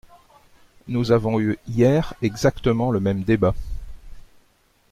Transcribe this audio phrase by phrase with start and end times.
[0.87, 3.53] Nous avons eu hier exactement le même débat.